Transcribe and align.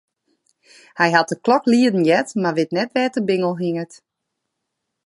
Hy 0.99 1.09
hat 1.15 1.31
de 1.31 1.37
klok 1.45 1.63
lieden 1.73 2.03
heard, 2.09 2.29
mar 2.41 2.55
wit 2.57 2.75
net 2.77 2.93
wêr't 2.95 3.17
de 3.17 3.21
bingel 3.27 3.55
hinget. 3.61 3.93